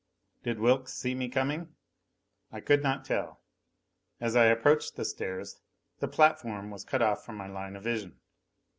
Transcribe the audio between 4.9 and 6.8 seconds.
the stairs the platform